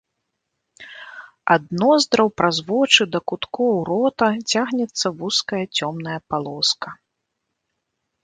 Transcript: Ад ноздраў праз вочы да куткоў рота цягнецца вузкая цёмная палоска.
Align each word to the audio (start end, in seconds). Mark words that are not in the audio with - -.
Ад 1.55 1.63
ноздраў 1.81 2.27
праз 2.41 2.57
вочы 2.69 3.03
да 3.15 3.19
куткоў 3.31 3.73
рота 3.89 4.29
цягнецца 4.55 5.07
вузкая 5.19 5.61
цёмная 5.81 6.19
палоска. 6.35 6.89